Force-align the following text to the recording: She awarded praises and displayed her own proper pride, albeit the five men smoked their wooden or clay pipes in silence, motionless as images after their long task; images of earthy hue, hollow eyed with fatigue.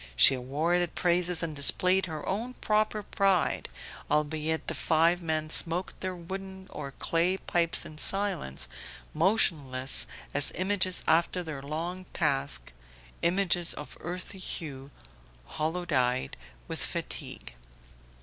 She 0.15 0.33
awarded 0.33 0.95
praises 0.95 1.43
and 1.43 1.55
displayed 1.55 2.07
her 2.07 2.27
own 2.27 2.55
proper 2.55 3.03
pride, 3.03 3.69
albeit 4.09 4.65
the 4.67 4.73
five 4.73 5.21
men 5.21 5.51
smoked 5.51 6.01
their 6.01 6.15
wooden 6.15 6.65
or 6.71 6.93
clay 6.93 7.37
pipes 7.37 7.85
in 7.85 7.99
silence, 7.99 8.67
motionless 9.13 10.07
as 10.33 10.51
images 10.55 11.03
after 11.05 11.43
their 11.43 11.61
long 11.61 12.05
task; 12.13 12.73
images 13.21 13.75
of 13.75 13.95
earthy 14.01 14.39
hue, 14.39 14.89
hollow 15.45 15.85
eyed 15.91 16.35
with 16.67 16.79
fatigue. 16.83 17.53